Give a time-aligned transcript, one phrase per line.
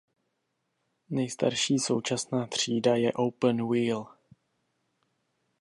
[1.09, 4.07] Nejstarší současná třída je Open Wheel.